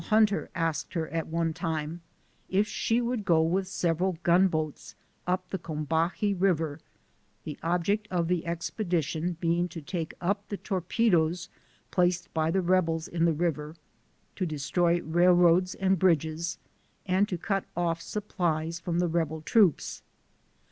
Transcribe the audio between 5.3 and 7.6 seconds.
the Combahee River, the